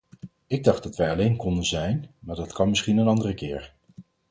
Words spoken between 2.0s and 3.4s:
maar dat kan misschien een andere